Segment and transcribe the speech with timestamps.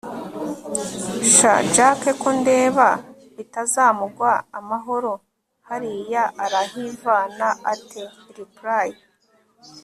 [1.35, 2.89] sha jack kondeba
[3.35, 8.87] bitazamugwa amahoro!hariya arahivana ate?reply